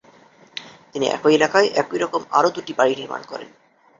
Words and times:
তিনি 0.91 1.05
একই 1.07 1.33
এলাকায় 1.35 1.67
একইরকম 1.81 2.21
আরো 2.31 2.49
দুটি 2.55 2.71
বাড়ি 2.79 2.93
নির্মাণ 2.95 3.21
করেন। 3.23 3.49